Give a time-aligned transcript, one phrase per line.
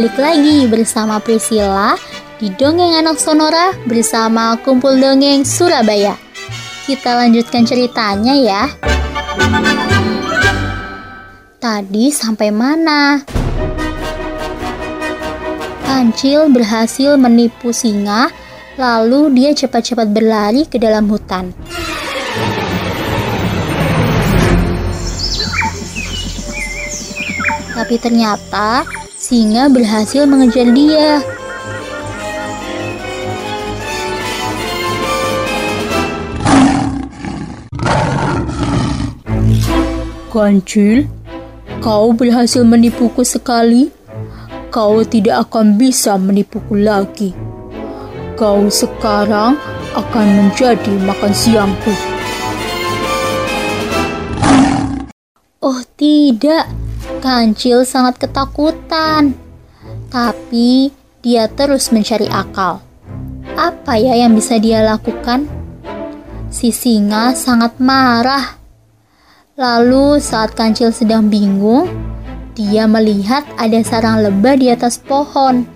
[0.00, 1.92] balik lagi bersama Priscilla
[2.40, 6.16] di Dongeng Anak Sonora bersama Kumpul Dongeng Surabaya.
[6.88, 8.64] Kita lanjutkan ceritanya ya.
[11.60, 13.20] Tadi sampai mana?
[15.84, 18.32] Kancil berhasil menipu singa,
[18.80, 21.52] lalu dia cepat-cepat berlari ke dalam hutan.
[27.76, 28.88] Tapi ternyata
[29.30, 31.22] singa berhasil mengejar dia.
[40.34, 41.06] Kancil,
[41.78, 43.94] kau berhasil menipuku sekali.
[44.74, 47.30] Kau tidak akan bisa menipuku lagi.
[48.34, 49.54] Kau sekarang
[49.94, 51.94] akan menjadi makan siangku.
[55.62, 56.66] Oh tidak,
[57.20, 59.36] Kancil sangat ketakutan,
[60.08, 60.88] tapi
[61.20, 62.80] dia terus mencari akal.
[63.60, 65.44] Apa ya yang bisa dia lakukan?
[66.48, 68.56] Si singa sangat marah.
[69.60, 71.92] Lalu, saat Kancil sedang bingung,
[72.56, 75.68] dia melihat ada sarang lebah di atas pohon.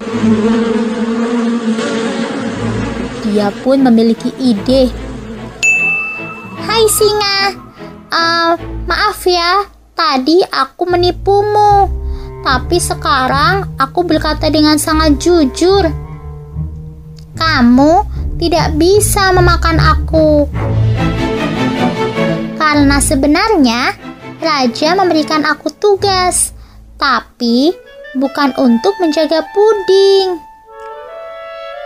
[3.28, 4.88] Dia pun memiliki ide.
[6.64, 7.38] Hai singa,
[8.08, 8.56] uh,
[8.88, 11.86] maaf ya, Tadi aku menipumu,
[12.42, 15.86] tapi sekarang aku berkata dengan sangat jujur.
[17.38, 17.92] Kamu
[18.34, 20.50] tidak bisa memakan aku.
[22.58, 23.94] Karena sebenarnya
[24.42, 26.50] raja memberikan aku tugas,
[26.98, 27.70] tapi
[28.18, 30.42] bukan untuk menjaga puding.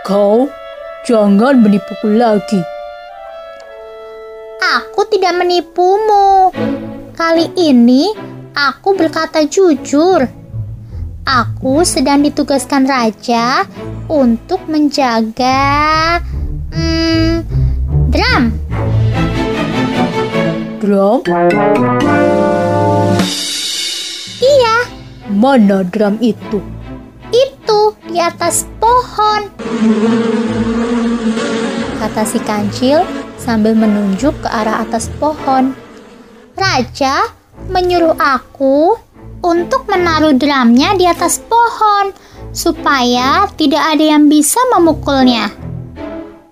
[0.01, 0.49] Kau
[1.05, 2.61] jangan menipuku lagi.
[4.65, 6.49] Aku tidak menipumu.
[7.19, 8.15] Kali ini
[8.55, 10.23] aku berkata jujur.
[11.27, 13.67] Aku sedang ditugaskan raja
[14.07, 16.23] untuk menjaga
[16.71, 17.43] hmm,
[18.07, 18.43] drum.
[20.79, 21.19] Drum?
[24.39, 24.87] Iya.
[25.27, 26.63] Mana drum itu?
[27.35, 29.51] Itu di atas pohon.
[31.99, 33.03] Kata si kancil
[33.35, 35.88] sambil menunjuk ke arah atas pohon.
[36.59, 37.23] Raja
[37.71, 38.99] menyuruh aku
[39.39, 42.11] untuk menaruh drumnya di atas pohon
[42.51, 45.47] supaya tidak ada yang bisa memukulnya.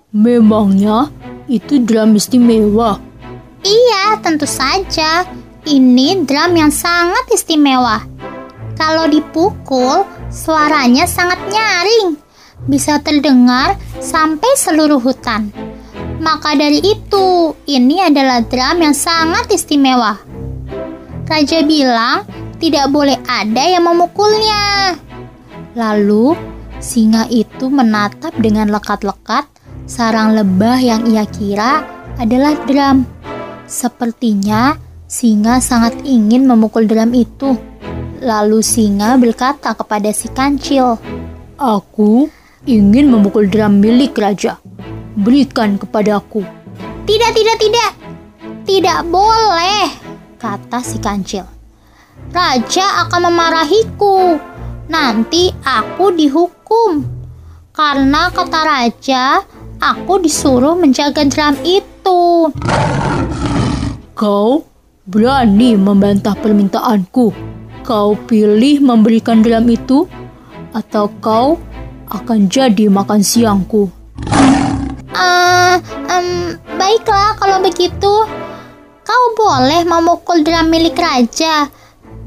[0.08, 1.12] Memangnya
[1.44, 2.96] itu drum istimewa?
[3.60, 5.28] Iya, tentu saja.
[5.68, 8.00] Ini drum yang sangat istimewa.
[8.80, 12.16] Kalau dipukul, suaranya sangat nyaring.
[12.64, 15.52] Bisa terdengar sampai seluruh hutan.
[16.18, 20.18] Maka dari itu, ini adalah drum yang sangat istimewa.
[21.28, 22.26] Raja bilang
[22.58, 24.98] tidak boleh ada yang memukulnya.
[25.78, 26.34] Lalu,
[26.82, 29.46] singa itu menatap dengan lekat-lekat
[29.88, 31.86] sarang lebah yang ia kira
[32.18, 33.06] adalah drum.
[33.64, 37.54] Sepertinya singa sangat ingin memukul drum itu.
[38.18, 40.98] Lalu singa berkata kepada si kancil,
[41.56, 42.26] "Aku
[42.66, 44.58] ingin memukul drum milik raja."
[45.18, 46.46] Berikan kepadaku.
[47.02, 47.92] Tidak, tidak, tidak.
[48.62, 49.90] Tidak boleh,
[50.38, 51.42] kata si kancil.
[52.30, 54.36] Raja akan memarahiku.
[54.92, 57.04] Nanti aku dihukum.
[57.72, 59.40] Karena kata raja,
[59.80, 62.52] aku disuruh menjaga drum itu.
[64.12, 64.68] Kau
[65.08, 67.32] berani membantah permintaanku.
[67.88, 70.04] Kau pilih memberikan drum itu
[70.76, 71.56] atau kau
[72.12, 73.88] akan jadi makan siangku.
[75.18, 75.82] Uh,
[76.14, 78.14] um, baiklah kalau begitu.
[79.02, 81.66] Kau boleh memukul drum milik raja,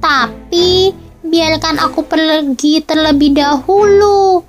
[0.01, 0.91] tapi
[1.21, 4.41] biarkan aku pergi terlebih dahulu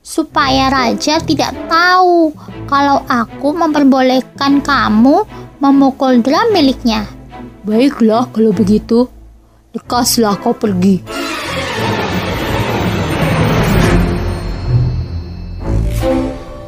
[0.00, 2.32] supaya raja tidak tahu
[2.64, 5.28] kalau aku memperbolehkan kamu
[5.60, 7.04] memukul drum miliknya.
[7.66, 9.10] Baiklah kalau begitu,
[9.76, 11.15] lekaslah kau pergi.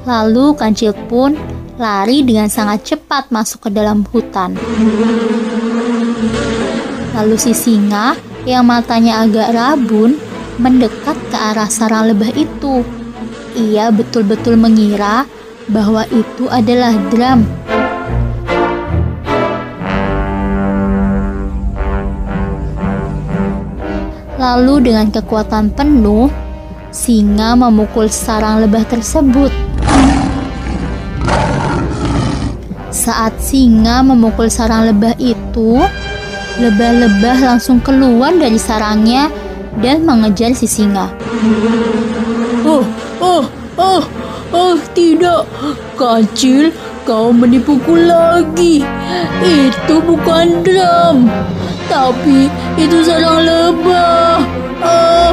[0.08, 1.37] Lalu kancil pun
[1.76, 4.56] lari dengan sangat cepat masuk ke dalam hutan.
[7.12, 8.16] Lalu si singa
[8.49, 10.16] yang matanya agak rabun
[10.56, 12.81] mendekat ke arah sarang lebah itu.
[13.52, 15.28] Ia betul-betul mengira
[15.69, 17.44] bahwa itu adalah drum.
[24.40, 26.32] Lalu dengan kekuatan penuh,
[26.88, 29.68] singa memukul sarang lebah tersebut.
[33.08, 35.81] Saat singa memukul sarang lebah itu,
[36.60, 39.32] lebah-lebah langsung keluar dari sarangnya
[39.81, 41.08] dan mengejar si singa.
[42.69, 42.84] Oh,
[43.16, 43.49] oh,
[43.81, 44.05] oh,
[44.52, 45.49] oh, tidak.
[45.96, 46.69] Kancil,
[47.08, 48.84] kau menipuku lagi.
[49.40, 51.32] Itu bukan drum,
[51.88, 54.44] tapi itu sarang lebah.
[54.84, 55.32] Ah.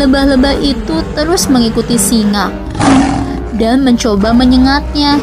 [0.00, 2.48] Lebah-lebah itu terus mengikuti singa
[3.60, 5.20] dan mencoba menyengatnya.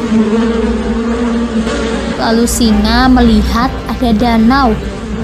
[2.14, 4.70] Lalu singa melihat ada danau.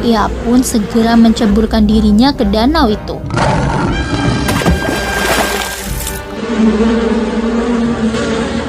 [0.03, 3.15] Ia pun segera menceburkan dirinya ke danau itu.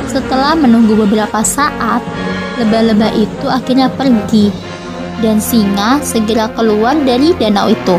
[0.06, 2.06] Setelah menunggu beberapa saat,
[2.62, 4.54] lebah-lebah itu akhirnya pergi
[5.26, 7.98] dan singa segera keluar dari danau itu.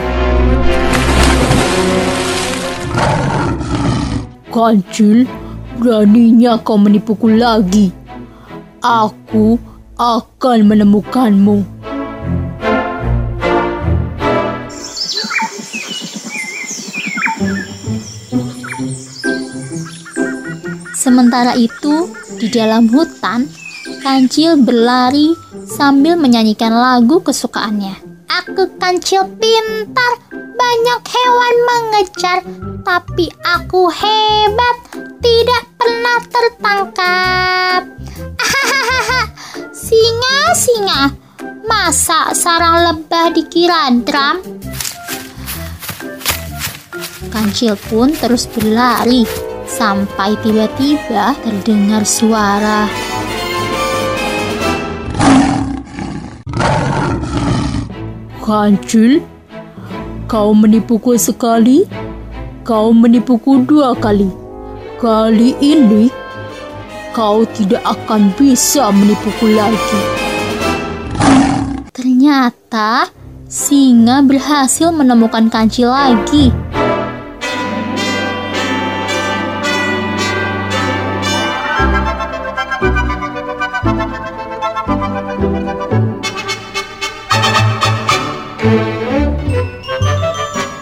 [4.57, 5.29] Kancil,
[5.77, 7.93] beraninya kau menipuku lagi.
[8.81, 9.61] Aku
[10.01, 11.61] akan menemukanmu.
[20.97, 22.09] Sementara itu,
[22.41, 23.45] di dalam hutan,
[24.01, 25.37] Kancil berlari
[25.69, 27.93] sambil menyanyikan lagu kesukaannya.
[28.33, 32.39] Aku kancil pintar, banyak hewan mengejar,
[32.87, 34.77] tapi aku hebat,
[35.19, 37.83] tidak pernah tertangkap.
[39.75, 41.03] singa, singa,
[41.67, 44.39] masa sarang lebah dikira drum?
[47.27, 49.27] Kancil pun terus berlari
[49.67, 52.87] sampai tiba-tiba terdengar suara.
[58.47, 59.27] Kancil,
[60.31, 62.06] kau menipuku sekali,
[62.67, 64.27] kau menipuku dua kali.
[64.99, 66.11] Kali ini,
[67.15, 70.01] kau tidak akan bisa menipuku lagi.
[71.95, 73.07] Ternyata
[73.47, 76.51] singa berhasil menemukan kancil lagi.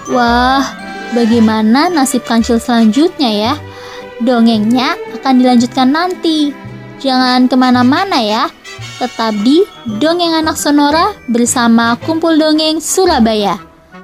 [0.09, 0.84] Wah,
[1.15, 3.55] bagaimana nasib kancil selanjutnya ya?
[4.21, 6.51] Dongengnya akan dilanjutkan nanti.
[6.99, 8.51] Jangan ke mana-mana ya.
[8.99, 13.59] Tetap di Dongeng Anak Sonora bersama Kumpul Dongeng Surabaya.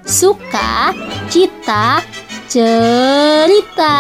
[0.07, 0.95] Suka,
[1.31, 2.03] cita,
[2.51, 3.99] cerita.